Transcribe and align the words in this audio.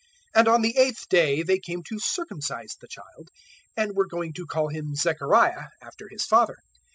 001:059 0.35 0.39
And 0.39 0.47
on 0.47 0.61
the 0.63 0.77
eighth 0.79 1.09
day 1.09 1.43
they 1.43 1.59
came 1.59 1.83
to 1.83 1.99
circumcise 1.99 2.75
the 2.81 2.87
child, 2.87 3.29
and 3.77 3.95
were 3.95 4.07
going 4.07 4.33
to 4.33 4.47
call 4.47 4.69
him 4.69 4.95
Zechariah, 4.95 5.65
after 5.79 6.07
his 6.09 6.25
father. 6.25 6.57